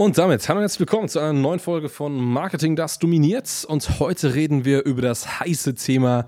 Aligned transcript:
Und 0.00 0.16
damit 0.16 0.48
hallo 0.48 0.60
und 0.60 0.62
herzlich 0.62 0.80
willkommen 0.80 1.10
zu 1.10 1.18
einer 1.18 1.34
neuen 1.34 1.58
Folge 1.58 1.90
von 1.90 2.16
Marketing, 2.16 2.74
das 2.74 2.98
dominiert. 2.98 3.66
Und 3.68 4.00
heute 4.00 4.34
reden 4.34 4.64
wir 4.64 4.86
über 4.86 5.02
das 5.02 5.40
heiße 5.40 5.74
Thema 5.74 6.24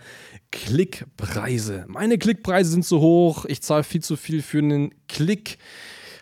Klickpreise. 0.51 1.87
Meine 1.89 2.19
Klickpreise 2.19 2.71
sind 2.71 2.85
zu 2.85 3.01
hoch, 3.01 3.47
ich 3.47 3.63
zahle 3.63 3.83
viel 3.83 4.03
zu 4.03 4.17
viel 4.17 4.43
für 4.43 4.59
einen 4.59 4.93
Klick. 5.09 5.57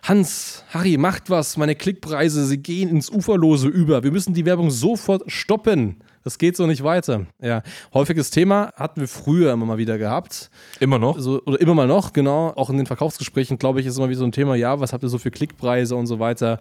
Hans, 0.05 0.63
Harry, 0.69 0.97
macht 0.97 1.29
was, 1.29 1.57
meine 1.57 1.75
Klickpreise, 1.75 2.47
sie 2.47 2.59
gehen 2.59 2.89
ins 2.89 3.11
Uferlose 3.11 3.67
über. 3.67 4.05
Wir 4.05 4.13
müssen 4.13 4.33
die 4.33 4.47
Werbung 4.47 4.71
sofort 4.71 5.25
stoppen. 5.27 6.05
Das 6.23 6.39
geht 6.39 6.57
so 6.57 6.69
nicht 6.69 6.85
weiter. 6.85 7.27
Ja, 7.43 7.65
häufiges 7.93 8.31
Thema 8.31 8.73
hatten 8.77 9.01
wir 9.01 9.09
früher 9.09 9.53
immer 9.53 9.67
mal 9.67 9.79
wieder 9.79 9.99
gehabt. 9.99 10.53
Immer 10.79 11.01
noch? 11.01 11.19
So, 11.19 11.43
oder 11.47 11.61
immer 11.61 11.75
mal 11.75 11.89
noch, 11.89 12.13
genau. 12.13 12.53
Auch 12.55 12.71
in 12.71 12.77
den 12.77 12.87
Verkaufsgesprächen, 12.87 13.59
glaube 13.59 13.81
ich, 13.81 13.87
ist 13.87 13.97
immer 13.97 14.09
wieder 14.09 14.21
so 14.21 14.25
ein 14.25 14.31
Thema, 14.31 14.55
ja, 14.55 14.79
was 14.79 14.93
habt 14.93 15.03
ihr 15.03 15.09
so 15.09 15.19
für 15.19 15.33
Klickpreise 15.33 15.97
und 15.97 16.07
so 16.07 16.21
weiter 16.21 16.61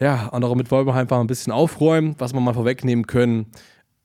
ja, 0.00 0.28
und 0.28 0.42
damit 0.42 0.70
wollen 0.70 0.86
wir 0.86 0.94
einfach 0.94 1.20
ein 1.20 1.26
bisschen 1.26 1.52
aufräumen, 1.52 2.14
was 2.18 2.32
wir 2.32 2.40
mal 2.40 2.54
vorwegnehmen 2.54 3.06
können. 3.06 3.46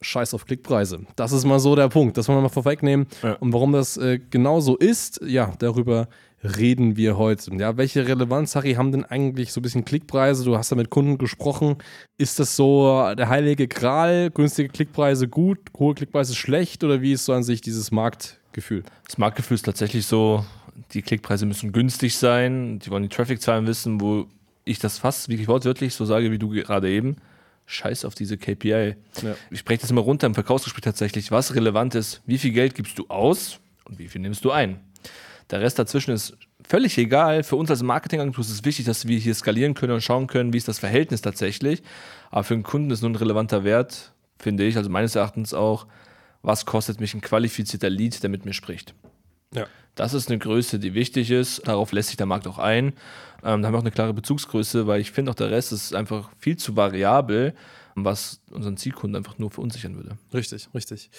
Scheiß 0.02 0.34
auf 0.34 0.46
Klickpreise. 0.46 1.02
Das 1.18 1.34
ist 1.34 1.44
mal 1.44 1.60
so 1.60 1.76
der 1.76 1.90
Punkt, 1.90 2.18
das 2.18 2.28
wollen 2.28 2.38
wir 2.38 2.44
mal 2.44 2.50
vorwegnehmen. 2.50 3.08
Ja. 3.22 3.34
Und 3.34 3.52
warum 3.52 3.74
das 3.74 3.98
äh, 3.98 4.20
genau 4.30 4.62
so 4.62 4.78
ist, 4.78 5.20
ja, 5.26 5.54
darüber 5.60 6.08
reden 6.44 6.96
wir 6.96 7.18
heute. 7.18 7.54
Ja, 7.56 7.78
welche 7.78 8.08
Relevanz, 8.08 8.56
Harry, 8.56 8.74
haben 8.74 8.92
denn 8.92 9.06
eigentlich 9.06 9.52
so 9.52 9.60
ein 9.60 9.64
bisschen 9.64 9.86
Klickpreise? 9.86 10.46
Du 10.46 10.58
hast 10.58 10.70
ja 10.70 10.78
mit 10.78 10.90
Kunden 10.90 11.18
gesprochen. 11.18 11.76
Ist 12.18 12.40
das 12.40 12.56
so 12.56 13.14
der 13.18 13.30
heilige 13.30 13.68
Gral? 13.68 14.30
Günstige 14.32 14.70
Klickpreise 14.70 15.28
gut, 15.28 15.60
hohe 15.78 15.96
Klickpreise 15.96 16.36
schlecht? 16.36 16.84
Oder 16.84 17.02
wie 17.02 17.14
ist 17.14 17.26
so 17.26 17.34
an 17.34 17.44
sich 17.44 17.62
dieses 17.62 17.92
Marktgefühl? 17.92 18.84
Das 19.06 19.18
Marktgefühl 19.18 19.56
ist 19.56 19.66
tatsächlich 19.66 20.06
so, 20.06 20.46
die 20.94 21.02
Klickpreise 21.02 21.46
müssen 21.46 21.72
günstig 21.72 22.16
sein. 22.16 22.80
Die 22.80 22.90
wollen 22.90 23.04
die 23.04 23.10
Traffic-Zahlen 23.10 23.68
wissen, 23.68 24.00
wo 24.00 24.28
ich 24.66 24.80
das 24.80 24.98
fast 24.98 25.30
wirklich 25.30 25.48
wortwörtlich 25.48 25.94
so 25.94 26.06
sage, 26.06 26.32
wie 26.32 26.40
du 26.40 26.50
gerade 26.50 26.90
eben, 26.90 27.18
scheiß 27.66 28.06
auf 28.06 28.16
diese 28.16 28.38
KPI. 28.38 28.96
Ja. 29.22 29.36
Ich 29.52 29.60
spreche 29.60 29.82
das 29.82 29.92
immer 29.92 30.02
runter 30.02 30.28
im 30.28 30.34
Verkaufsgespräch 30.34 30.84
tatsächlich, 30.84 31.32
was 31.32 31.56
relevant 31.56 31.96
ist, 31.96 32.22
wie 32.26 32.38
viel 32.38 32.52
Geld 32.52 32.76
gibst 32.76 32.98
du 32.98 33.06
aus 33.08 33.60
und 33.86 34.00
wie 34.00 34.08
viel 34.08 34.22
nimmst 34.22 34.44
du 34.44 34.52
ein. 34.52 34.80
Der 35.52 35.62
Rest 35.62 35.80
dazwischen 35.80 36.12
ist 36.12 36.38
völlig 36.68 36.98
egal. 36.98 37.44
Für 37.44 37.56
uns 37.56 37.70
als 37.70 37.82
Marketingagentur 37.82 38.44
ist 38.44 38.52
es 38.52 38.66
wichtig, 38.66 38.86
dass 38.86 39.08
wir 39.08 39.18
hier 39.18 39.34
skalieren 39.34 39.74
können 39.74 39.94
und 39.94 40.02
schauen 40.02 40.28
können, 40.28 40.54
wie 40.54 40.58
ist 40.58 40.68
das 40.68 40.80
Verhältnis 40.80 41.22
tatsächlich. 41.22 41.82
Aber 42.30 42.44
für 42.44 42.54
den 42.54 42.64
Kunden 42.64 42.92
ist 42.92 43.02
nur 43.02 43.12
ein 43.12 43.16
relevanter 43.16 43.64
Wert, 43.64 44.14
finde 44.38 44.66
ich, 44.66 44.78
also 44.78 44.90
meines 44.90 45.16
Erachtens 45.16 45.54
auch, 45.54 45.88
was 46.42 46.66
kostet 46.66 47.00
mich 47.00 47.14
ein 47.14 47.22
qualifizierter 47.22 47.90
Lead, 47.90 48.22
der 48.22 48.30
mit 48.30 48.46
mir 48.46 48.54
spricht. 48.54 48.94
Ja. 49.54 49.66
Das 49.96 50.14
ist 50.14 50.30
eine 50.30 50.40
Größe, 50.40 50.80
die 50.80 50.94
wichtig 50.94 51.32
ist. 51.32 51.68
Darauf 51.68 51.92
lässt 51.92 52.10
sich 52.10 52.18
der 52.18 52.26
Markt 52.26 52.48
auch 52.48 52.58
ein. 52.58 52.94
Ähm, 53.44 53.62
da 53.62 53.68
haben 53.68 53.74
wir 53.74 53.78
auch 53.80 53.84
eine 53.84 53.92
klare 53.92 54.14
Bezugsgröße, 54.14 54.88
weil 54.88 55.02
ich 55.02 55.12
finde 55.12 55.32
auch 55.32 55.36
der 55.36 55.52
Rest 55.52 55.74
ist 55.74 55.94
einfach 55.94 56.30
viel 56.38 56.58
zu 56.58 56.76
variabel 56.76 57.54
was 58.06 58.42
unseren 58.52 58.78
Zielkunden 58.78 59.16
einfach 59.16 59.38
nur 59.38 59.52
verunsichern 59.52 59.96
würde. 59.96 60.18
Richtig, 60.34 60.70
richtig. 60.74 61.10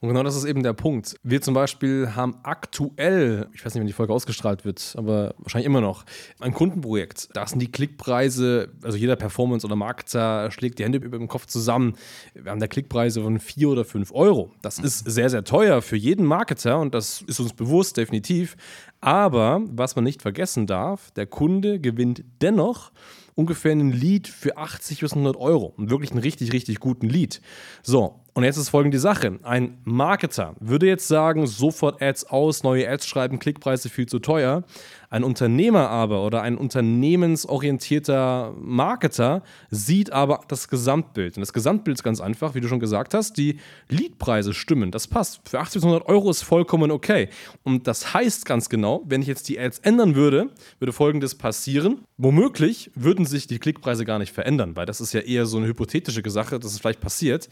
Und 0.00 0.08
genau 0.08 0.22
das 0.22 0.36
ist 0.36 0.44
eben 0.44 0.62
der 0.62 0.72
Punkt. 0.72 1.16
Wir 1.22 1.40
zum 1.40 1.54
Beispiel 1.54 2.14
haben 2.14 2.36
aktuell, 2.42 3.48
ich 3.52 3.64
weiß 3.64 3.74
nicht, 3.74 3.80
wenn 3.80 3.86
die 3.86 3.92
Folge 3.92 4.12
ausgestrahlt 4.12 4.64
wird, 4.64 4.94
aber 4.96 5.34
wahrscheinlich 5.38 5.66
immer 5.66 5.80
noch, 5.80 6.04
ein 6.40 6.52
Kundenprojekt. 6.52 7.28
Da 7.34 7.46
sind 7.46 7.60
die 7.60 7.70
Klickpreise, 7.70 8.68
also 8.82 8.96
jeder 8.96 9.16
Performance- 9.16 9.66
oder 9.66 9.76
Marketer 9.76 10.50
schlägt 10.50 10.78
die 10.78 10.84
Hände 10.84 10.98
über 10.98 11.18
dem 11.18 11.28
Kopf 11.28 11.46
zusammen. 11.46 11.94
Wir 12.34 12.50
haben 12.50 12.60
da 12.60 12.66
Klickpreise 12.66 13.22
von 13.22 13.38
4 13.38 13.68
oder 13.68 13.84
5 13.84 14.12
Euro. 14.12 14.52
Das 14.62 14.78
ist 14.78 15.10
sehr, 15.10 15.30
sehr 15.30 15.44
teuer 15.44 15.82
für 15.82 15.96
jeden 15.96 16.24
Marketer 16.24 16.78
und 16.78 16.94
das 16.94 17.22
ist 17.22 17.40
uns 17.40 17.52
bewusst, 17.52 17.96
definitiv. 17.96 18.56
Aber 19.00 19.60
was 19.70 19.96
man 19.96 20.04
nicht 20.04 20.22
vergessen 20.22 20.66
darf, 20.66 21.10
der 21.12 21.26
Kunde 21.26 21.80
gewinnt 21.80 22.24
dennoch 22.40 22.90
ungefähr 23.36 23.72
einen 23.72 23.92
Lead 23.92 24.26
für 24.26 24.56
80 24.56 25.00
bis 25.00 25.12
100 25.12 25.36
Euro. 25.36 25.72
Und 25.76 25.90
wirklich 25.90 26.10
einen 26.10 26.20
richtig, 26.20 26.52
richtig 26.52 26.80
guten 26.80 27.08
Lead. 27.08 27.40
So, 27.82 28.20
und 28.34 28.44
jetzt 28.44 28.56
ist 28.56 28.70
folgende 28.70 28.98
Sache. 28.98 29.38
Ein 29.44 29.78
Marketer 29.84 30.56
würde 30.58 30.86
jetzt 30.86 31.06
sagen, 31.06 31.46
sofort 31.46 32.02
Ads 32.02 32.24
aus, 32.24 32.64
neue 32.64 32.88
Ads 32.88 33.06
schreiben, 33.06 33.38
Klickpreise 33.38 33.88
viel 33.88 34.06
zu 34.06 34.18
teuer. 34.18 34.64
Ein 35.10 35.24
Unternehmer 35.24 35.90
aber 35.90 36.24
oder 36.24 36.42
ein 36.42 36.56
unternehmensorientierter 36.56 38.54
Marketer 38.58 39.42
sieht 39.70 40.12
aber 40.12 40.42
das 40.48 40.68
Gesamtbild. 40.68 41.36
Und 41.36 41.40
das 41.40 41.52
Gesamtbild 41.52 41.98
ist 41.98 42.02
ganz 42.02 42.20
einfach, 42.20 42.54
wie 42.54 42.60
du 42.60 42.68
schon 42.68 42.80
gesagt 42.80 43.14
hast, 43.14 43.36
die 43.36 43.60
Leadpreise 43.88 44.54
stimmen. 44.54 44.90
Das 44.90 45.06
passt. 45.06 45.40
Für 45.48 45.60
80 45.60 45.74
bis 45.74 45.84
100 45.84 46.08
Euro 46.08 46.30
ist 46.30 46.42
vollkommen 46.42 46.90
okay. 46.90 47.28
Und 47.62 47.86
das 47.86 48.14
heißt 48.14 48.46
ganz 48.46 48.68
genau, 48.68 49.02
wenn 49.06 49.22
ich 49.22 49.28
jetzt 49.28 49.48
die 49.48 49.58
Ads 49.58 49.80
ändern 49.80 50.14
würde, 50.14 50.50
würde 50.78 50.92
folgendes 50.92 51.34
passieren. 51.34 52.00
Womöglich 52.16 52.90
würden 52.94 53.26
sich 53.26 53.46
die 53.46 53.58
Klickpreise 53.58 54.04
gar 54.04 54.18
nicht 54.18 54.32
verändern, 54.32 54.76
weil 54.76 54.86
das 54.86 55.00
ist 55.00 55.12
ja 55.12 55.20
eher 55.20 55.46
so 55.46 55.58
eine 55.58 55.66
hypothetische 55.66 56.22
Sache, 56.30 56.58
dass 56.58 56.72
es 56.72 56.78
vielleicht 56.78 57.00
passiert. 57.00 57.48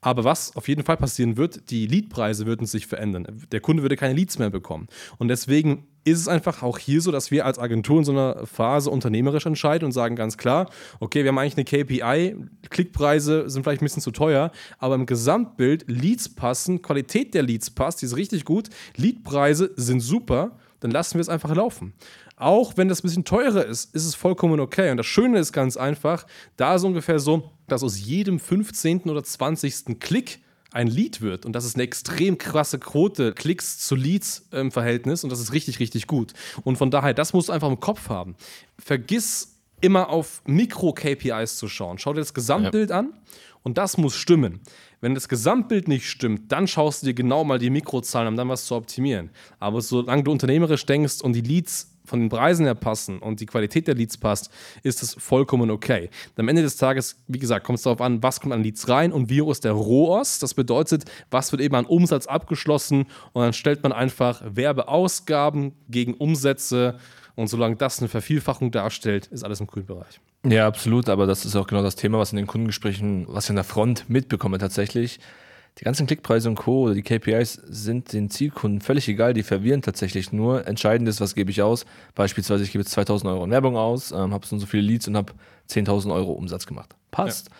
Aber 0.00 0.24
was 0.24 0.54
auf 0.54 0.68
jeden 0.68 0.84
Fall 0.84 0.98
passieren 0.98 1.38
wird, 1.38 1.70
die 1.70 1.86
Leadpreise 1.86 2.44
würden 2.44 2.66
sich 2.66 2.86
verändern. 2.86 3.46
Der 3.52 3.60
Kunde 3.60 3.82
würde 3.82 3.96
keine 3.96 4.12
Leads 4.12 4.38
mehr 4.38 4.50
bekommen. 4.50 4.86
Und 5.16 5.28
deswegen 5.28 5.86
ist 6.04 6.20
es 6.20 6.28
einfach 6.28 6.62
auch 6.62 6.78
hier 6.78 7.00
so, 7.00 7.10
dass 7.10 7.30
wir 7.30 7.46
als 7.46 7.58
Agentur 7.58 7.98
in 7.98 8.04
so 8.04 8.12
einer 8.12 8.46
Phase 8.46 8.90
unternehmerisch 8.90 9.46
entscheiden 9.46 9.86
und 9.86 9.92
sagen 9.92 10.16
ganz 10.16 10.36
klar, 10.36 10.70
okay, 11.00 11.24
wir 11.24 11.28
haben 11.28 11.38
eigentlich 11.38 11.56
eine 11.56 11.64
KPI, 11.64 12.36
Klickpreise 12.70 13.48
sind 13.48 13.62
vielleicht 13.62 13.80
ein 13.82 13.86
bisschen 13.86 14.02
zu 14.02 14.10
teuer, 14.10 14.52
aber 14.78 14.94
im 14.94 15.06
Gesamtbild 15.06 15.84
Leads 15.88 16.28
passen, 16.28 16.82
Qualität 16.82 17.34
der 17.34 17.42
Leads 17.42 17.70
passt, 17.70 18.02
die 18.02 18.06
ist 18.06 18.16
richtig 18.16 18.44
gut, 18.44 18.68
Leadpreise 18.96 19.72
sind 19.76 20.00
super, 20.00 20.58
dann 20.80 20.90
lassen 20.90 21.14
wir 21.14 21.22
es 21.22 21.30
einfach 21.30 21.54
laufen. 21.54 21.94
Auch 22.36 22.76
wenn 22.76 22.88
das 22.88 23.00
ein 23.00 23.08
bisschen 23.08 23.24
teurer 23.24 23.64
ist, 23.64 23.94
ist 23.94 24.04
es 24.04 24.14
vollkommen 24.14 24.60
okay. 24.60 24.90
Und 24.90 24.96
das 24.96 25.06
Schöne 25.06 25.38
ist 25.38 25.52
ganz 25.52 25.76
einfach, 25.76 26.26
da 26.56 26.74
ist 26.74 26.84
ungefähr 26.84 27.18
so, 27.20 27.50
dass 27.68 27.82
aus 27.82 28.04
jedem 28.04 28.40
15. 28.40 29.02
oder 29.02 29.22
20. 29.22 30.00
Klick 30.00 30.40
ein 30.74 30.88
Lead 30.88 31.20
wird. 31.20 31.46
Und 31.46 31.52
das 31.52 31.64
ist 31.64 31.76
eine 31.76 31.84
extrem 31.84 32.36
krasse 32.36 32.78
Quote 32.78 33.32
Klicks 33.32 33.78
zu 33.78 33.94
Leads 33.94 34.48
im 34.50 34.72
Verhältnis. 34.72 35.22
Und 35.22 35.30
das 35.30 35.38
ist 35.40 35.52
richtig, 35.52 35.78
richtig 35.78 36.08
gut. 36.08 36.32
Und 36.64 36.76
von 36.76 36.90
daher, 36.90 37.14
das 37.14 37.32
musst 37.32 37.48
du 37.48 37.52
einfach 37.52 37.68
im 37.68 37.78
Kopf 37.78 38.08
haben. 38.08 38.34
Vergiss 38.78 39.60
immer 39.80 40.08
auf 40.08 40.42
Mikro-KPIs 40.46 41.56
zu 41.56 41.68
schauen. 41.68 41.98
Schau 41.98 42.12
dir 42.12 42.20
das 42.20 42.34
Gesamtbild 42.34 42.90
ja. 42.90 42.98
an 42.98 43.12
und 43.62 43.78
das 43.78 43.98
muss 43.98 44.16
stimmen. 44.16 44.60
Wenn 45.00 45.14
das 45.14 45.28
Gesamtbild 45.28 45.86
nicht 45.86 46.08
stimmt, 46.08 46.50
dann 46.50 46.66
schaust 46.66 47.02
du 47.02 47.06
dir 47.06 47.14
genau 47.14 47.44
mal 47.44 47.58
die 47.58 47.70
Mikrozahlen 47.70 48.28
an, 48.28 48.34
um 48.34 48.36
dann 48.38 48.48
was 48.48 48.64
zu 48.64 48.74
optimieren. 48.74 49.30
Aber 49.60 49.80
solange 49.80 50.24
du 50.24 50.32
unternehmerisch 50.32 50.86
denkst 50.86 51.20
und 51.20 51.34
die 51.34 51.40
Leads 51.42 51.93
von 52.04 52.20
den 52.20 52.28
Preisen 52.28 52.66
her 52.66 52.74
passen 52.74 53.18
und 53.18 53.40
die 53.40 53.46
Qualität 53.46 53.88
der 53.88 53.94
Leads 53.94 54.16
passt, 54.16 54.50
ist 54.82 55.02
es 55.02 55.14
vollkommen 55.14 55.70
okay. 55.70 56.10
Am 56.36 56.48
Ende 56.48 56.62
des 56.62 56.76
Tages, 56.76 57.16
wie 57.28 57.38
gesagt, 57.38 57.64
kommt 57.64 57.78
es 57.78 57.84
darauf 57.84 58.00
an, 58.00 58.22
was 58.22 58.40
kommt 58.40 58.52
an 58.52 58.62
Leads 58.62 58.88
rein 58.88 59.12
und 59.12 59.30
wie 59.30 59.40
hoch 59.40 59.50
ist 59.50 59.64
der 59.64 59.72
ROAS. 59.72 60.38
Das 60.38 60.54
bedeutet, 60.54 61.04
was 61.30 61.52
wird 61.52 61.62
eben 61.62 61.74
an 61.74 61.86
Umsatz 61.86 62.26
abgeschlossen 62.26 63.06
und 63.32 63.42
dann 63.42 63.52
stellt 63.52 63.82
man 63.82 63.92
einfach 63.92 64.42
Werbeausgaben 64.44 65.72
gegen 65.88 66.14
Umsätze 66.14 66.98
und 67.36 67.48
solange 67.48 67.76
das 67.76 67.98
eine 67.98 68.08
Vervielfachung 68.08 68.70
darstellt, 68.70 69.26
ist 69.26 69.44
alles 69.44 69.60
im 69.60 69.66
grünen 69.66 69.86
Bereich. 69.86 70.20
Ja, 70.46 70.66
absolut, 70.66 71.08
aber 71.08 71.26
das 71.26 71.44
ist 71.44 71.56
auch 71.56 71.66
genau 71.66 71.82
das 71.82 71.96
Thema, 71.96 72.18
was 72.18 72.32
in 72.32 72.36
den 72.36 72.46
Kundengesprächen, 72.46 73.26
was 73.28 73.44
ich 73.44 73.50
an 73.50 73.56
der 73.56 73.64
Front 73.64 74.08
mitbekomme 74.08 74.58
tatsächlich 74.58 75.18
die 75.78 75.84
ganzen 75.84 76.06
Klickpreise 76.06 76.48
und 76.48 76.54
Co. 76.54 76.82
oder 76.84 76.94
die 76.94 77.02
KPIs 77.02 77.54
sind 77.66 78.12
den 78.12 78.30
Zielkunden 78.30 78.80
völlig 78.80 79.08
egal, 79.08 79.34
die 79.34 79.42
verwirren 79.42 79.82
tatsächlich 79.82 80.32
nur. 80.32 80.66
Entscheidend 80.68 81.08
ist, 81.08 81.20
was 81.20 81.34
gebe 81.34 81.50
ich 81.50 81.62
aus. 81.62 81.84
Beispielsweise, 82.14 82.62
ich 82.62 82.70
gebe 82.70 82.82
jetzt 82.82 82.92
2000 82.92 83.30
Euro 83.32 83.44
in 83.44 83.50
Werbung 83.50 83.76
aus, 83.76 84.12
ähm, 84.12 84.32
habe 84.32 84.46
so 84.46 84.56
so 84.56 84.66
viele 84.66 84.84
Leads 84.84 85.08
und 85.08 85.16
habe 85.16 85.32
10.000 85.68 86.14
Euro 86.14 86.32
Umsatz 86.32 86.66
gemacht. 86.66 86.94
Passt. 87.10 87.48
Ja. 87.48 87.54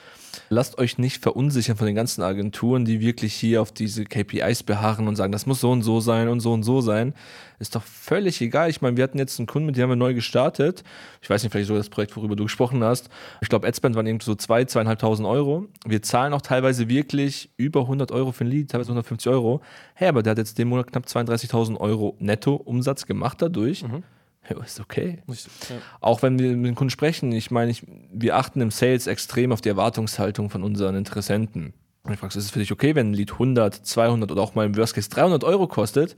Lasst 0.49 0.79
euch 0.79 0.99
nicht 0.99 1.23
verunsichern 1.23 1.77
von 1.77 1.87
den 1.87 1.95
ganzen 1.95 2.23
Agenturen, 2.23 2.85
die 2.85 3.01
wirklich 3.01 3.35
hier 3.35 3.63
auf 3.63 3.73
diese 3.73 4.05
KPIs 4.05 4.63
beharren 4.63 5.09
und 5.09 5.17
sagen, 5.17 5.33
das 5.33 5.47
muss 5.47 5.61
so 5.61 5.71
und 5.71 5.83
so 5.83 6.01
sein 6.01 6.29
und 6.29 6.41
so 6.41 6.53
und 6.53 6.63
so 6.63 6.81
sein. 6.81 7.15
Ist 7.59 7.75
doch 7.75 7.83
völlig 7.83 8.41
egal. 8.41 8.69
Ich 8.69 8.83
meine, 8.83 8.97
wir 8.97 9.05
hatten 9.05 9.19
jetzt 9.19 9.39
einen 9.39 9.47
Kunden, 9.47 9.67
mit 9.67 9.77
dem 9.77 9.85
haben 9.85 9.91
wir 9.91 9.97
neu 9.97 10.15
gestartet. 10.15 10.83
Ich 11.23 11.31
weiß 11.31 11.43
nicht, 11.43 11.53
vielleicht 11.53 11.69
so 11.69 11.77
das 11.77 11.89
Projekt, 11.89 12.17
worüber 12.17 12.37
du 12.37 12.45
gesprochen 12.45 12.83
hast. 12.83 13.09
Ich 13.41 13.49
glaube, 13.49 13.67
Adspend 13.67 13.97
waren 13.97 14.07
irgendwie 14.07 14.27
so 14.27 14.33
2.000, 14.33 14.87
2.500 14.87 15.29
Euro. 15.29 15.67
Wir 15.87 16.03
zahlen 16.03 16.33
auch 16.33 16.43
teilweise 16.43 16.89
wirklich 16.89 17.51
über 17.57 17.83
100 17.83 18.13
Euro 18.13 18.33
für 18.33 18.45
ein 18.45 18.49
Lead, 18.49 18.71
teilweise 18.71 18.91
150 18.91 19.33
Euro. 19.33 19.61
Hey, 19.95 20.09
aber 20.09 20.23
der 20.23 20.33
hat 20.33 20.39
jetzt 20.39 20.59
den 20.59 20.69
Monat 20.69 20.89
knapp 20.89 21.07
32.000 21.07 21.79
Euro 21.79 22.17
netto 22.19 22.55
Umsatz 22.55 23.07
gemacht 23.07 23.41
dadurch. 23.41 23.83
Mhm 23.85 24.03
Ja, 24.50 24.62
ist 24.62 24.81
okay. 24.81 25.23
Ja. 25.26 25.76
Auch 26.00 26.23
wenn 26.23 26.38
wir 26.38 26.55
mit 26.56 26.67
den 26.67 26.75
Kunden 26.75 26.91
sprechen, 26.91 27.32
ich 27.32 27.50
meine, 27.50 27.70
ich, 27.70 27.82
wir 28.12 28.37
achten 28.37 28.61
im 28.61 28.70
Sales 28.70 29.06
extrem 29.06 29.52
auf 29.52 29.61
die 29.61 29.70
Erwartungshaltung 29.70 30.50
von 30.50 30.62
unseren 30.62 30.96
Interessenten. 30.96 31.73
Und 32.02 32.12
ich 32.12 32.19
frage, 32.19 32.37
ist 32.37 32.44
es 32.44 32.50
für 32.50 32.58
dich 32.58 32.70
okay, 32.70 32.94
wenn 32.94 33.11
ein 33.11 33.14
Lied 33.14 33.32
100, 33.32 33.75
200 33.75 34.31
oder 34.31 34.43
auch 34.43 34.55
mal 34.55 34.67
im 34.67 34.76
Worst 34.76 34.94
Case 34.94 35.08
300 35.08 35.43
Euro 35.44 35.67
kostet? 35.67 36.17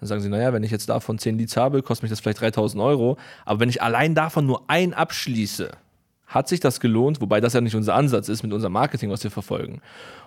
Dann 0.00 0.08
sagen 0.08 0.20
sie, 0.20 0.28
naja, 0.28 0.52
wenn 0.52 0.64
ich 0.64 0.70
jetzt 0.70 0.88
davon 0.88 1.18
10 1.18 1.38
Leads 1.38 1.56
habe, 1.56 1.82
kostet 1.82 2.04
mich 2.04 2.10
das 2.10 2.20
vielleicht 2.20 2.40
3000 2.40 2.82
Euro. 2.82 3.16
Aber 3.44 3.60
wenn 3.60 3.68
ich 3.68 3.82
allein 3.82 4.14
davon 4.14 4.46
nur 4.46 4.68
ein 4.68 4.94
abschließe, 4.94 5.70
hat 6.26 6.48
sich 6.48 6.60
das 6.60 6.80
gelohnt, 6.80 7.20
wobei 7.20 7.40
das 7.40 7.52
ja 7.54 7.60
nicht 7.60 7.74
unser 7.74 7.94
Ansatz 7.94 8.28
ist 8.28 8.42
mit 8.42 8.52
unserem 8.52 8.72
Marketing, 8.72 9.10
was 9.10 9.24
wir 9.24 9.30
verfolgen. 9.30 9.80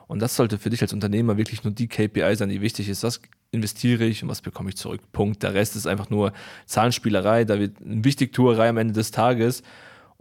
Und 0.08 0.20
das 0.20 0.36
sollte 0.36 0.58
für 0.58 0.70
dich 0.70 0.82
als 0.82 0.94
Unternehmer 0.94 1.38
wirklich 1.38 1.64
nur 1.64 1.74
die 1.74 1.88
KPI 1.88 2.36
sein, 2.36 2.50
die 2.50 2.62
wichtig 2.62 2.90
ist. 2.90 3.04
Was 3.04 3.22
investiere 3.52 4.06
ich 4.06 4.24
und 4.24 4.30
was 4.30 4.42
bekomme 4.42 4.70
ich 4.70 4.78
zurück? 4.78 5.02
Punkt. 5.12 5.44
Der 5.44 5.54
Rest 5.54 5.76
ist 5.76 5.86
einfach 5.86 6.10
nur 6.10 6.32
Zahlenspielerei, 6.66 7.44
da 7.44 7.60
wird 7.60 7.78
eine 7.84 8.04
Wichtigtuerei 8.04 8.70
am 8.70 8.78
Ende 8.78 8.94
des 8.94 9.12
Tages 9.12 9.62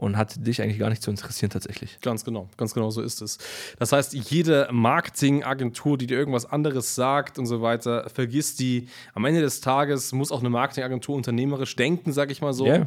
und 0.01 0.17
hat 0.17 0.47
dich 0.47 0.63
eigentlich 0.63 0.79
gar 0.79 0.89
nicht 0.89 1.03
zu 1.03 1.11
interessieren 1.11 1.51
tatsächlich. 1.51 1.99
Ganz 2.01 2.25
genau, 2.25 2.49
ganz 2.57 2.73
genau 2.73 2.91
so 2.91 3.03
ist 3.03 3.21
es. 3.21 3.37
Das 3.79 3.93
heißt, 3.93 4.15
jede 4.15 4.67
Marketingagentur, 4.73 5.99
die 5.99 6.07
dir 6.07 6.19
irgendwas 6.19 6.47
anderes 6.47 6.95
sagt 6.95 7.39
und 7.39 7.45
so 7.45 7.61
weiter, 7.61 8.09
vergiss 8.09 8.57
die. 8.57 8.89
Am 9.15 9.27
Ende 9.27 9.43
des 9.43 9.61
Tages 9.61 10.13
muss 10.13 10.33
auch 10.33 10.41
eine 10.41 10.49
Marketingagentur 10.49 11.15
unternehmerisch 11.15 11.77
denken, 11.77 12.13
sag 12.13 12.31
ich 12.31 12.41
mal 12.41 12.55
so. 12.55 12.65
Yeah. 12.65 12.87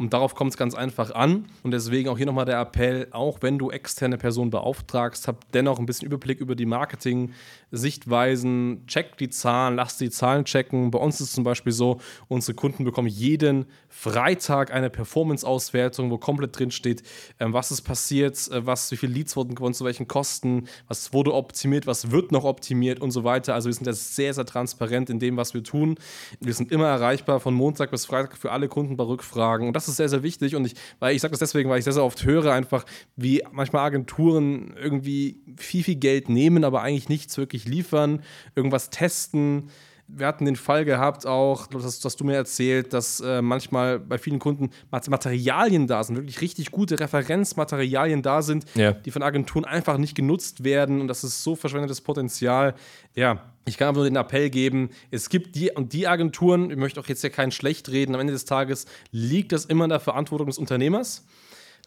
Und 0.00 0.12
darauf 0.14 0.34
kommt 0.34 0.52
es 0.52 0.56
ganz 0.56 0.74
einfach 0.74 1.10
an. 1.10 1.44
Und 1.62 1.72
deswegen 1.72 2.08
auch 2.08 2.16
hier 2.16 2.24
nochmal 2.24 2.46
der 2.46 2.58
Appell, 2.58 3.08
auch 3.10 3.42
wenn 3.42 3.58
du 3.58 3.70
externe 3.70 4.16
Personen 4.16 4.48
beauftragst, 4.48 5.28
hab 5.28 5.52
dennoch 5.52 5.78
ein 5.78 5.84
bisschen 5.84 6.06
Überblick 6.06 6.40
über 6.40 6.54
die 6.54 6.64
Marketing-Sichtweisen, 6.64 8.86
check 8.86 9.18
die 9.18 9.28
Zahlen, 9.28 9.76
lass 9.76 9.98
die 9.98 10.08
Zahlen 10.08 10.46
checken. 10.46 10.90
Bei 10.90 10.98
uns 10.98 11.20
ist 11.20 11.28
es 11.28 11.34
zum 11.34 11.44
Beispiel 11.44 11.72
so, 11.72 12.00
unsere 12.28 12.54
Kunden 12.54 12.84
bekommen 12.84 13.08
jeden 13.08 13.66
Freitag 13.90 14.72
eine 14.72 14.88
Performance-Auswertung, 14.88 16.10
wo 16.10 16.16
komplett 16.16 16.58
drin 16.58 16.70
steht, 16.70 17.02
ähm, 17.38 17.52
was 17.52 17.70
ist 17.70 17.82
passiert, 17.82 18.50
äh, 18.50 18.64
was, 18.64 18.90
wie 18.92 18.96
viele 18.96 19.12
Leads 19.12 19.36
wurden 19.36 19.54
gewonnen, 19.54 19.74
zu 19.74 19.84
welchen 19.84 20.08
Kosten, 20.08 20.66
was 20.88 21.12
wurde 21.12 21.34
optimiert, 21.34 21.86
was 21.86 22.10
wird 22.10 22.32
noch 22.32 22.44
optimiert 22.44 23.00
und 23.00 23.10
so 23.10 23.24
weiter. 23.24 23.52
Also 23.52 23.68
wir 23.68 23.74
sind 23.74 23.86
da 23.86 23.92
sehr, 23.92 24.32
sehr 24.32 24.46
transparent 24.46 25.10
in 25.10 25.18
dem, 25.18 25.36
was 25.36 25.52
wir 25.52 25.62
tun. 25.62 25.96
Wir 26.40 26.54
sind 26.54 26.72
immer 26.72 26.86
erreichbar 26.86 27.38
von 27.38 27.52
Montag 27.52 27.90
bis 27.90 28.06
Freitag 28.06 28.38
für 28.38 28.50
alle 28.50 28.68
Kunden 28.68 28.96
bei 28.96 29.04
Rückfragen. 29.04 29.66
Und 29.66 29.74
das 29.74 29.89
ist 29.89 29.89
sehr, 29.96 30.08
sehr 30.08 30.22
wichtig. 30.22 30.56
Und 30.56 30.66
ich, 30.66 30.74
weil 30.98 31.14
ich 31.14 31.22
sage 31.22 31.32
das 31.32 31.40
deswegen, 31.40 31.68
weil 31.70 31.78
ich 31.78 31.84
sehr, 31.84 31.92
sehr 31.92 32.04
oft 32.04 32.24
höre, 32.24 32.52
einfach, 32.52 32.84
wie 33.16 33.42
manchmal 33.52 33.86
Agenturen 33.86 34.74
irgendwie 34.80 35.42
viel, 35.56 35.84
viel 35.84 35.96
Geld 35.96 36.28
nehmen, 36.28 36.64
aber 36.64 36.82
eigentlich 36.82 37.08
nichts 37.08 37.36
wirklich 37.38 37.66
liefern, 37.66 38.22
irgendwas 38.54 38.90
testen 38.90 39.70
wir 40.12 40.26
hatten 40.26 40.44
den 40.44 40.56
Fall 40.56 40.84
gehabt 40.84 41.26
auch, 41.26 41.66
das 41.66 42.04
hast 42.04 42.20
du 42.20 42.24
mir 42.24 42.36
erzählt, 42.36 42.92
dass 42.92 43.20
äh, 43.20 43.42
manchmal 43.42 43.98
bei 43.98 44.18
vielen 44.18 44.38
Kunden 44.38 44.70
Materialien 44.90 45.86
da 45.86 46.02
sind, 46.04 46.16
wirklich 46.16 46.40
richtig 46.40 46.70
gute 46.70 46.98
Referenzmaterialien 46.98 48.22
da 48.22 48.42
sind, 48.42 48.64
ja. 48.74 48.92
die 48.92 49.10
von 49.10 49.22
Agenturen 49.22 49.64
einfach 49.64 49.98
nicht 49.98 50.14
genutzt 50.14 50.64
werden 50.64 51.00
und 51.00 51.08
das 51.08 51.24
ist 51.24 51.42
so 51.42 51.56
verschwendetes 51.56 52.00
Potenzial. 52.00 52.74
Ja, 53.14 53.52
ich 53.66 53.78
kann 53.78 53.88
aber 53.88 53.98
nur 53.98 54.04
den 54.04 54.16
Appell 54.16 54.50
geben, 54.50 54.90
es 55.10 55.28
gibt 55.28 55.54
die 55.56 55.70
und 55.70 55.92
die 55.92 56.08
Agenturen, 56.08 56.70
ich 56.70 56.76
möchte 56.76 57.00
auch 57.00 57.06
jetzt 57.06 57.20
hier 57.20 57.30
keinen 57.30 57.52
schlecht 57.52 57.90
reden, 57.90 58.14
am 58.14 58.20
Ende 58.20 58.32
des 58.32 58.44
Tages 58.44 58.86
liegt 59.12 59.52
das 59.52 59.64
immer 59.64 59.84
in 59.84 59.90
der 59.90 60.00
Verantwortung 60.00 60.48
des 60.48 60.58
Unternehmers. 60.58 61.24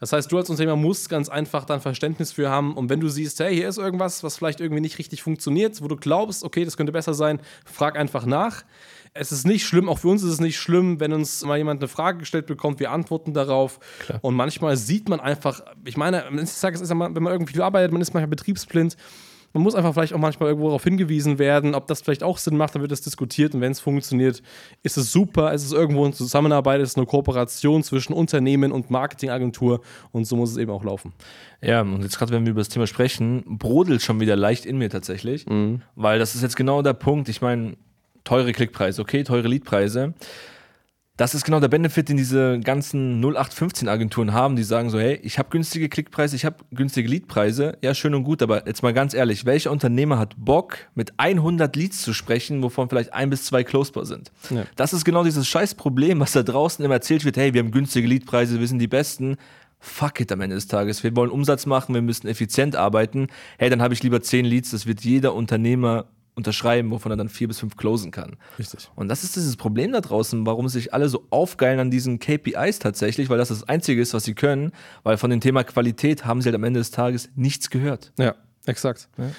Das 0.04 0.12
heißt, 0.12 0.30
du 0.30 0.36
als 0.36 0.50
Unternehmer 0.50 0.76
musst 0.76 1.08
ganz 1.08 1.30
einfach 1.30 1.64
dann 1.64 1.80
Verständnis 1.80 2.30
für 2.30 2.50
haben. 2.50 2.76
Und 2.76 2.90
wenn 2.90 3.00
du 3.00 3.08
siehst, 3.08 3.40
hey, 3.40 3.54
hier 3.54 3.66
ist 3.66 3.78
irgendwas, 3.78 4.22
was 4.22 4.36
vielleicht 4.36 4.60
irgendwie 4.60 4.82
nicht 4.82 4.98
richtig 4.98 5.22
funktioniert, 5.22 5.80
wo 5.80 5.88
du 5.88 5.96
glaubst, 5.96 6.44
okay, 6.44 6.62
das 6.66 6.76
könnte 6.76 6.92
besser 6.92 7.14
sein, 7.14 7.40
frag 7.64 7.96
einfach 7.96 8.26
nach. 8.26 8.64
Es 9.14 9.32
ist 9.32 9.46
nicht 9.46 9.64
schlimm, 9.64 9.88
auch 9.88 10.00
für 10.00 10.08
uns 10.08 10.22
ist 10.22 10.32
es 10.32 10.40
nicht 10.40 10.58
schlimm, 10.58 11.00
wenn 11.00 11.14
uns 11.14 11.42
mal 11.46 11.56
jemand 11.56 11.80
eine 11.80 11.88
Frage 11.88 12.18
gestellt 12.18 12.44
bekommt, 12.44 12.80
wir 12.80 12.90
antworten 12.90 13.32
darauf. 13.32 13.80
Klar. 14.00 14.18
Und 14.20 14.34
manchmal 14.34 14.76
sieht 14.76 15.08
man 15.08 15.20
einfach, 15.20 15.62
ich 15.86 15.96
meine, 15.96 16.22
ich 16.38 16.50
sage, 16.50 16.76
es 16.76 16.82
ist 16.82 16.90
wenn 16.90 16.98
man 16.98 17.32
irgendwie 17.32 17.58
arbeitet, 17.62 17.90
man 17.90 18.02
ist 18.02 18.12
manchmal 18.12 18.28
betriebsblind 18.28 18.98
man 19.54 19.62
muss 19.62 19.76
einfach 19.76 19.94
vielleicht 19.94 20.12
auch 20.12 20.18
manchmal 20.18 20.48
irgendwo 20.50 20.66
darauf 20.66 20.82
hingewiesen 20.82 21.38
werden, 21.38 21.74
ob 21.74 21.86
das 21.86 22.02
vielleicht 22.02 22.24
auch 22.24 22.38
Sinn 22.38 22.56
macht, 22.56 22.74
dann 22.74 22.82
wird 22.82 22.90
das 22.90 23.00
diskutiert 23.00 23.54
und 23.54 23.60
wenn 23.60 23.70
es 23.70 23.78
funktioniert, 23.80 24.42
ist 24.82 24.96
es 24.96 25.12
super. 25.12 25.54
Es 25.54 25.64
ist 25.64 25.72
irgendwo 25.72 26.04
eine 26.04 26.12
Zusammenarbeit, 26.12 26.80
es 26.80 26.90
ist 26.90 26.96
eine 26.96 27.06
Kooperation 27.06 27.84
zwischen 27.84 28.12
Unternehmen 28.12 28.72
und 28.72 28.90
Marketingagentur 28.90 29.80
und 30.10 30.26
so 30.26 30.34
muss 30.34 30.50
es 30.50 30.56
eben 30.56 30.72
auch 30.72 30.82
laufen. 30.82 31.12
Ja, 31.62 31.82
und 31.82 32.02
jetzt 32.02 32.18
gerade, 32.18 32.32
wenn 32.32 32.44
wir 32.44 32.50
über 32.50 32.60
das 32.60 32.68
Thema 32.68 32.88
sprechen, 32.88 33.44
brodelt 33.46 34.02
schon 34.02 34.18
wieder 34.18 34.34
leicht 34.34 34.66
in 34.66 34.76
mir 34.76 34.90
tatsächlich, 34.90 35.46
mhm. 35.46 35.82
weil 35.94 36.18
das 36.18 36.34
ist 36.34 36.42
jetzt 36.42 36.56
genau 36.56 36.82
der 36.82 36.94
Punkt. 36.94 37.28
Ich 37.28 37.40
meine, 37.40 37.76
teure 38.24 38.52
Klickpreise, 38.52 39.00
okay, 39.00 39.22
teure 39.22 39.46
Leadpreise 39.46 40.14
das 41.16 41.32
ist 41.34 41.44
genau 41.44 41.60
der 41.60 41.68
Benefit, 41.68 42.08
den 42.08 42.16
diese 42.16 42.58
ganzen 42.58 43.24
0815-Agenturen 43.24 44.32
haben, 44.32 44.56
die 44.56 44.64
sagen 44.64 44.90
so, 44.90 44.98
hey, 44.98 45.20
ich 45.22 45.38
habe 45.38 45.48
günstige 45.48 45.88
Klickpreise, 45.88 46.34
ich 46.34 46.44
habe 46.44 46.56
günstige 46.72 47.08
Leadpreise. 47.08 47.78
Ja, 47.82 47.94
schön 47.94 48.16
und 48.16 48.24
gut, 48.24 48.42
aber 48.42 48.66
jetzt 48.66 48.82
mal 48.82 48.92
ganz 48.92 49.14
ehrlich, 49.14 49.44
welcher 49.44 49.70
Unternehmer 49.70 50.18
hat 50.18 50.34
Bock, 50.36 50.78
mit 50.96 51.12
100 51.18 51.76
Leads 51.76 52.02
zu 52.02 52.12
sprechen, 52.12 52.64
wovon 52.64 52.88
vielleicht 52.88 53.12
ein 53.12 53.30
bis 53.30 53.44
zwei 53.44 53.62
closbar 53.62 54.06
sind? 54.06 54.32
Ja. 54.50 54.64
Das 54.74 54.92
ist 54.92 55.04
genau 55.04 55.22
dieses 55.22 55.46
scheiß 55.46 55.76
Problem, 55.76 56.18
was 56.18 56.32
da 56.32 56.42
draußen 56.42 56.84
immer 56.84 56.94
erzählt 56.94 57.24
wird, 57.24 57.36
hey, 57.36 57.54
wir 57.54 57.60
haben 57.60 57.70
günstige 57.70 58.08
Leadpreise, 58.08 58.58
wir 58.58 58.66
sind 58.66 58.80
die 58.80 58.88
Besten. 58.88 59.36
Fuck 59.78 60.20
it 60.20 60.32
am 60.32 60.40
Ende 60.40 60.56
des 60.56 60.66
Tages. 60.66 61.04
Wir 61.04 61.14
wollen 61.14 61.30
Umsatz 61.30 61.66
machen, 61.66 61.94
wir 61.94 62.02
müssen 62.02 62.26
effizient 62.26 62.74
arbeiten. 62.74 63.28
Hey, 63.58 63.70
dann 63.70 63.82
habe 63.82 63.94
ich 63.94 64.02
lieber 64.02 64.20
10 64.20 64.46
Leads, 64.46 64.72
das 64.72 64.86
wird 64.86 65.02
jeder 65.02 65.34
Unternehmer 65.34 66.06
unterschreiben, 66.34 66.90
wovon 66.90 67.12
er 67.12 67.16
dann 67.16 67.28
vier 67.28 67.48
bis 67.48 67.60
fünf 67.60 67.76
closen 67.76 68.10
kann. 68.10 68.36
Richtig. 68.58 68.90
Und 68.96 69.08
das 69.08 69.22
ist 69.22 69.36
dieses 69.36 69.56
Problem 69.56 69.92
da 69.92 70.00
draußen, 70.00 70.44
warum 70.46 70.68
sich 70.68 70.92
alle 70.92 71.08
so 71.08 71.26
aufgeilen 71.30 71.78
an 71.78 71.90
diesen 71.90 72.18
KPIs 72.18 72.80
tatsächlich, 72.80 73.30
weil 73.30 73.38
das 73.38 73.48
das 73.48 73.68
Einzige 73.68 74.00
ist, 74.00 74.14
was 74.14 74.24
sie 74.24 74.34
können, 74.34 74.72
weil 75.04 75.16
von 75.16 75.30
dem 75.30 75.40
Thema 75.40 75.62
Qualität 75.64 76.24
haben 76.24 76.40
sie 76.40 76.48
halt 76.48 76.56
am 76.56 76.64
Ende 76.64 76.80
des 76.80 76.90
Tages 76.90 77.30
nichts 77.36 77.70
gehört. 77.70 78.12
Ja, 78.18 78.34
exakt. 78.66 79.08
Ja. 79.16 79.30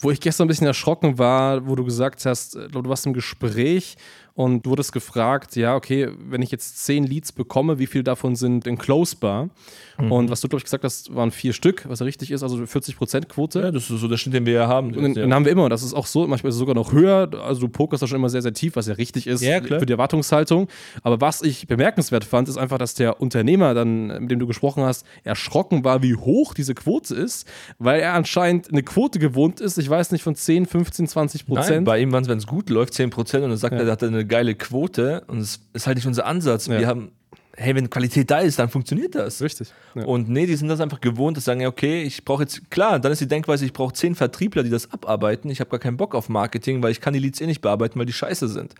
Wo 0.00 0.10
ich 0.10 0.20
gestern 0.20 0.46
ein 0.46 0.48
bisschen 0.48 0.66
erschrocken 0.66 1.18
war, 1.18 1.66
wo 1.66 1.74
du 1.76 1.84
gesagt 1.84 2.24
hast, 2.26 2.56
äh, 2.56 2.68
du 2.68 2.84
warst 2.84 3.06
im 3.06 3.14
Gespräch 3.14 3.96
und 4.36 4.66
du 4.66 4.70
wurdest 4.70 4.92
gefragt, 4.92 5.54
ja, 5.54 5.76
okay, 5.76 6.08
wenn 6.18 6.42
ich 6.42 6.50
jetzt 6.50 6.84
zehn 6.84 7.04
Leads 7.04 7.30
bekomme, 7.30 7.78
wie 7.78 7.86
viel 7.86 8.02
davon 8.02 8.34
sind 8.34 8.66
in 8.66 8.76
Closebar? 8.76 9.48
Mhm. 9.96 10.10
Und 10.10 10.30
was 10.30 10.40
du, 10.40 10.48
glaube 10.48 10.58
ich, 10.58 10.64
gesagt 10.64 10.82
hast, 10.82 11.14
waren 11.14 11.30
vier 11.30 11.52
Stück, 11.52 11.88
was 11.88 12.00
ja 12.00 12.04
richtig 12.04 12.32
ist, 12.32 12.42
also 12.42 12.56
40% 12.56 13.26
Quote. 13.26 13.60
Ja, 13.60 13.70
das 13.70 13.88
ist 13.88 14.00
so 14.00 14.08
der 14.08 14.16
Schnitt, 14.16 14.34
den 14.34 14.44
wir 14.44 14.54
ja 14.54 14.66
haben. 14.66 14.88
Und 14.88 15.02
den, 15.02 15.14
ja. 15.14 15.22
den 15.22 15.32
haben 15.32 15.44
wir 15.44 15.52
immer. 15.52 15.68
Das 15.68 15.84
ist 15.84 15.94
auch 15.94 16.06
so, 16.06 16.26
manchmal 16.26 16.48
ist 16.48 16.56
es 16.56 16.58
sogar 16.58 16.74
noch 16.74 16.92
höher. 16.92 17.30
Also 17.44 17.60
du 17.60 17.68
pokerst 17.68 18.02
da 18.02 18.08
schon 18.08 18.16
immer 18.16 18.28
sehr, 18.28 18.42
sehr 18.42 18.52
tief, 18.52 18.74
was 18.74 18.88
ja 18.88 18.94
richtig 18.94 19.28
ist 19.28 19.40
ja, 19.40 19.62
für 19.62 19.86
die 19.86 19.92
Erwartungshaltung. 19.92 20.66
Aber 21.04 21.20
was 21.20 21.42
ich 21.42 21.68
bemerkenswert 21.68 22.24
fand, 22.24 22.48
ist 22.48 22.56
einfach, 22.56 22.78
dass 22.78 22.94
der 22.94 23.20
Unternehmer 23.20 23.72
dann, 23.74 24.08
mit 24.22 24.32
dem 24.32 24.40
du 24.40 24.48
gesprochen 24.48 24.82
hast, 24.82 25.06
erschrocken 25.22 25.84
war, 25.84 26.02
wie 26.02 26.16
hoch 26.16 26.54
diese 26.54 26.74
Quote 26.74 27.14
ist, 27.14 27.46
weil 27.78 28.00
er 28.00 28.14
anscheinend 28.14 28.70
eine 28.70 28.82
Quote 28.82 29.20
gewohnt 29.20 29.60
ist, 29.60 29.78
ich 29.78 29.88
weiß 29.88 30.10
nicht, 30.10 30.24
von 30.24 30.34
10, 30.34 30.66
15, 30.66 31.06
20 31.06 31.46
Prozent. 31.46 31.68
Nein, 31.68 31.84
bei 31.84 32.00
ihm 32.00 32.10
waren 32.10 32.24
es, 32.24 32.28
wenn 32.28 32.38
es 32.38 32.48
gut 32.48 32.68
läuft, 32.68 32.94
10 32.94 33.10
Prozent 33.10 33.44
und 33.44 33.50
dann 33.50 33.58
sagt 33.58 33.74
ja. 33.74 33.80
er, 33.80 33.86
er 33.86 33.92
hat 33.92 34.02
eine 34.24 34.28
geile 34.28 34.54
Quote 34.54 35.22
und 35.26 35.38
es 35.38 35.60
ist 35.72 35.86
halt 35.86 35.96
nicht 35.96 36.06
unser 36.06 36.26
Ansatz. 36.26 36.66
Ja. 36.66 36.78
Wir 36.78 36.88
haben, 36.88 37.12
hey, 37.56 37.74
wenn 37.74 37.88
Qualität 37.90 38.30
da 38.30 38.38
ist, 38.38 38.58
dann 38.58 38.68
funktioniert 38.68 39.14
das. 39.14 39.42
Richtig. 39.42 39.72
Ja. 39.94 40.04
Und 40.04 40.28
nee, 40.28 40.46
die 40.46 40.56
sind 40.56 40.68
das 40.68 40.80
einfach 40.80 41.00
gewohnt, 41.00 41.36
dass 41.36 41.44
sagen, 41.44 41.60
ja, 41.60 41.68
okay, 41.68 42.02
ich 42.02 42.24
brauche 42.24 42.42
jetzt, 42.42 42.70
klar, 42.70 42.98
dann 42.98 43.12
ist 43.12 43.20
die 43.20 43.28
Denkweise, 43.28 43.64
ich 43.64 43.72
brauche 43.72 43.92
zehn 43.92 44.14
Vertriebler, 44.14 44.62
die 44.62 44.70
das 44.70 44.90
abarbeiten. 44.90 45.50
Ich 45.50 45.60
habe 45.60 45.70
gar 45.70 45.80
keinen 45.80 45.96
Bock 45.96 46.14
auf 46.14 46.28
Marketing, 46.28 46.82
weil 46.82 46.90
ich 46.90 47.00
kann 47.00 47.12
die 47.12 47.20
Leads 47.20 47.40
eh 47.40 47.46
nicht 47.46 47.60
bearbeiten, 47.60 47.98
weil 47.98 48.06
die 48.06 48.12
scheiße 48.12 48.48
sind. 48.48 48.74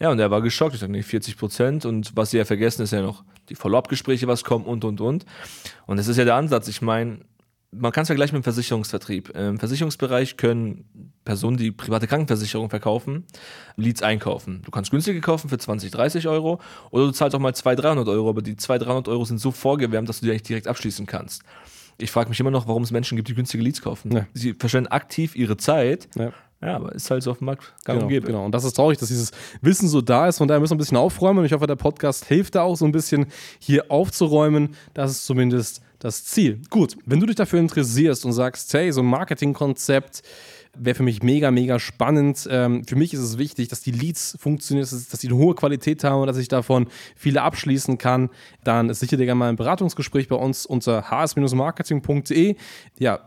Ja, 0.00 0.10
und 0.10 0.18
er 0.18 0.30
war 0.30 0.42
geschockt. 0.42 0.74
Ich 0.74 0.80
sage, 0.80 0.92
nee, 0.92 1.02
40 1.02 1.36
Prozent. 1.36 1.84
Und 1.84 2.16
was 2.16 2.30
sie 2.30 2.38
ja 2.38 2.44
vergessen, 2.44 2.82
ist 2.82 2.92
ja 2.92 3.02
noch 3.02 3.24
die 3.48 3.56
Follow-up-Gespräche, 3.56 4.28
was 4.28 4.44
kommen 4.44 4.64
und, 4.64 4.84
und, 4.84 5.00
und. 5.00 5.24
Und 5.86 5.96
das 5.96 6.08
ist 6.08 6.16
ja 6.16 6.24
der 6.24 6.36
Ansatz. 6.36 6.68
Ich 6.68 6.82
meine, 6.82 7.18
man 7.70 7.92
kann 7.92 8.02
es 8.02 8.08
vergleichen 8.08 8.34
mit 8.34 8.42
dem 8.42 8.44
Versicherungsvertrieb. 8.44 9.30
Im 9.30 9.58
Versicherungsbereich 9.58 10.36
können 10.36 11.12
Personen, 11.24 11.58
die 11.58 11.70
private 11.70 12.06
Krankenversicherung 12.06 12.70
verkaufen, 12.70 13.24
Leads 13.76 14.02
einkaufen. 14.02 14.62
Du 14.64 14.70
kannst 14.70 14.90
günstige 14.90 15.20
kaufen 15.20 15.50
für 15.50 15.58
20, 15.58 15.90
30 15.90 16.28
Euro 16.28 16.60
oder 16.90 17.06
du 17.06 17.10
zahlst 17.10 17.36
auch 17.36 17.40
mal 17.40 17.54
200, 17.54 17.84
300 17.84 18.08
Euro, 18.08 18.30
aber 18.30 18.40
die 18.40 18.56
200, 18.56 18.88
300 18.88 19.08
Euro 19.08 19.24
sind 19.24 19.38
so 19.38 19.50
vorgewärmt, 19.50 20.08
dass 20.08 20.20
du 20.20 20.26
die 20.26 20.30
eigentlich 20.30 20.44
direkt 20.44 20.66
abschließen 20.66 21.04
kannst. 21.06 21.42
Ich 21.98 22.10
frage 22.10 22.28
mich 22.28 22.40
immer 22.40 22.50
noch, 22.50 22.68
warum 22.68 22.84
es 22.84 22.90
Menschen 22.90 23.16
gibt, 23.16 23.28
die 23.28 23.34
günstige 23.34 23.62
Leads 23.62 23.82
kaufen. 23.82 24.12
Ja. 24.12 24.26
Sie 24.32 24.54
verschwenden 24.54 24.88
aktiv 24.88 25.36
ihre 25.36 25.56
Zeit. 25.56 26.08
Ja. 26.16 26.32
Ja, 26.60 26.74
aber 26.74 26.92
ist 26.92 27.08
halt 27.08 27.22
so 27.22 27.30
auf 27.30 27.38
dem 27.38 27.44
Markt 27.44 27.72
gang 27.84 28.00
genau, 28.00 28.16
und 28.16 28.26
Genau, 28.26 28.44
und 28.46 28.52
das 28.52 28.64
ist 28.64 28.72
traurig, 28.72 28.98
dass 28.98 29.08
dieses 29.08 29.30
Wissen 29.60 29.88
so 29.88 30.00
da 30.00 30.26
ist. 30.26 30.38
Von 30.38 30.48
daher 30.48 30.58
müssen 30.58 30.72
wir 30.72 30.74
ein 30.74 30.78
bisschen 30.78 30.96
aufräumen. 30.96 31.38
Und 31.38 31.44
ich 31.44 31.52
hoffe, 31.52 31.68
der 31.68 31.76
Podcast 31.76 32.24
hilft 32.24 32.56
da 32.56 32.62
auch 32.62 32.74
so 32.74 32.84
ein 32.84 32.90
bisschen 32.90 33.26
hier 33.60 33.92
aufzuräumen. 33.92 34.74
Das 34.92 35.12
ist 35.12 35.24
zumindest 35.24 35.82
das 35.98 36.24
Ziel. 36.24 36.60
Gut, 36.70 36.96
wenn 37.06 37.20
du 37.20 37.26
dich 37.26 37.36
dafür 37.36 37.58
interessierst 37.58 38.24
und 38.24 38.32
sagst, 38.32 38.72
hey, 38.74 38.92
so 38.92 39.00
ein 39.00 39.06
Marketingkonzept, 39.06 40.22
wäre 40.76 40.94
für 40.94 41.02
mich 41.02 41.22
mega, 41.22 41.50
mega 41.50 41.78
spannend. 41.78 42.48
Ähm, 42.50 42.84
für 42.84 42.96
mich 42.96 43.14
ist 43.14 43.20
es 43.20 43.38
wichtig, 43.38 43.68
dass 43.68 43.80
die 43.80 43.90
Leads 43.90 44.36
funktionieren, 44.40 44.86
dass, 44.88 45.08
dass 45.08 45.20
die 45.20 45.28
eine 45.28 45.36
hohe 45.36 45.54
Qualität 45.54 46.04
haben 46.04 46.20
und 46.20 46.26
dass 46.26 46.36
ich 46.36 46.48
davon 46.48 46.88
viele 47.16 47.42
abschließen 47.42 47.98
kann. 47.98 48.30
Dann 48.64 48.92
sicher 48.94 49.16
dir 49.16 49.24
gerne 49.24 49.38
mal 49.38 49.48
ein 49.48 49.56
Beratungsgespräch 49.56 50.28
bei 50.28 50.36
uns 50.36 50.66
unter 50.66 51.10
hs-marketing.de. 51.10 52.56
Ja, 52.98 53.20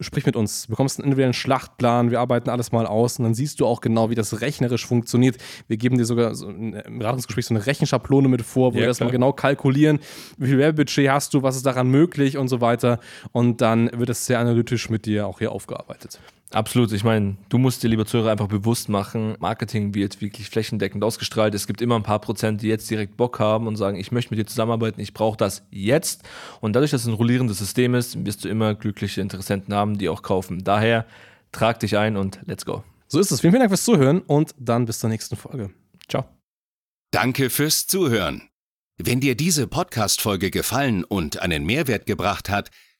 sprich 0.00 0.26
mit 0.26 0.36
uns. 0.36 0.64
Du 0.64 0.70
bekommst 0.70 1.00
entweder 1.00 1.24
einen 1.24 1.34
Schlachtplan, 1.34 2.10
wir 2.10 2.20
arbeiten 2.20 2.50
alles 2.50 2.72
mal 2.72 2.86
aus 2.86 3.18
und 3.18 3.24
dann 3.24 3.34
siehst 3.34 3.60
du 3.60 3.66
auch 3.66 3.80
genau, 3.80 4.10
wie 4.10 4.14
das 4.14 4.40
rechnerisch 4.40 4.86
funktioniert. 4.86 5.36
Wir 5.68 5.76
geben 5.76 5.98
dir 5.98 6.04
sogar 6.04 6.34
so 6.34 6.48
im 6.48 6.98
Beratungsgespräch 6.98 7.46
so 7.46 7.54
eine 7.54 7.66
Rechenschablone 7.66 8.28
mit 8.28 8.42
vor, 8.42 8.72
wo 8.72 8.76
ja, 8.76 8.82
wir 8.82 8.88
das 8.88 9.00
mal 9.00 9.10
genau 9.10 9.32
kalkulieren, 9.32 9.98
wie 10.38 10.48
viel 10.48 10.58
Werbebudget 10.58 11.10
hast 11.10 11.34
du, 11.34 11.42
was 11.42 11.56
ist 11.56 11.66
daran 11.66 11.88
möglich 11.88 12.36
und 12.36 12.48
so 12.48 12.60
weiter. 12.60 13.00
Und 13.32 13.60
dann 13.60 13.90
wird 13.92 14.10
es 14.10 14.26
sehr 14.26 14.38
analytisch 14.38 14.90
mit 14.90 15.06
dir 15.06 15.26
auch 15.26 15.38
hier 15.38 15.52
aufgearbeitet. 15.52 16.18
Absolut. 16.50 16.92
Ich 16.92 17.02
meine, 17.02 17.36
du 17.48 17.58
musst 17.58 17.82
dir, 17.82 17.88
lieber 17.88 18.06
Zuhörer, 18.06 18.30
einfach 18.30 18.46
bewusst 18.46 18.88
machen, 18.88 19.36
Marketing 19.40 19.94
wird 19.94 20.20
wirklich 20.20 20.48
flächendeckend 20.48 21.02
ausgestrahlt. 21.02 21.54
Es 21.54 21.66
gibt 21.66 21.80
immer 21.80 21.96
ein 21.96 22.04
paar 22.04 22.20
Prozent, 22.20 22.62
die 22.62 22.68
jetzt 22.68 22.88
direkt 22.88 23.16
Bock 23.16 23.40
haben 23.40 23.66
und 23.66 23.76
sagen, 23.76 23.96
ich 23.96 24.12
möchte 24.12 24.30
mit 24.30 24.38
dir 24.38 24.46
zusammenarbeiten, 24.46 25.00
ich 25.00 25.14
brauche 25.14 25.36
das 25.36 25.64
jetzt. 25.70 26.22
Und 26.60 26.74
dadurch, 26.74 26.92
dass 26.92 27.02
es 27.02 27.06
ein 27.08 27.14
rollierendes 27.14 27.58
System 27.58 27.94
ist, 27.94 28.24
wirst 28.24 28.44
du 28.44 28.48
immer 28.48 28.74
glückliche 28.74 29.20
Interessenten 29.20 29.74
haben, 29.74 29.98
die 29.98 30.08
auch 30.08 30.22
kaufen. 30.22 30.62
Daher 30.62 31.06
trag 31.50 31.80
dich 31.80 31.96
ein 31.98 32.16
und 32.16 32.38
let's 32.46 32.64
go. 32.64 32.84
So 33.08 33.18
ist 33.18 33.30
es. 33.30 33.40
Vielen, 33.40 33.52
vielen 33.52 33.60
Dank 33.60 33.70
fürs 33.70 33.84
Zuhören 33.84 34.20
und 34.20 34.54
dann 34.58 34.86
bis 34.86 35.00
zur 35.00 35.10
nächsten 35.10 35.36
Folge. 35.36 35.70
Ciao. 36.08 36.24
Danke 37.10 37.50
fürs 37.50 37.86
Zuhören. 37.86 38.42
Wenn 38.96 39.20
dir 39.20 39.34
diese 39.34 39.66
Podcast-Folge 39.66 40.50
gefallen 40.52 41.02
und 41.02 41.40
einen 41.40 41.64
Mehrwert 41.64 42.06
gebracht 42.06 42.48
hat, 42.48 42.70